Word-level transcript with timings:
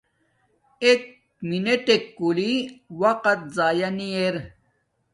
ایک 0.85 1.01
منٹک 1.49 2.01
کولی 2.17 2.53
وقت 3.01 3.39
ضیا 3.55 3.89
نی 3.97 4.07
ار 4.17 4.35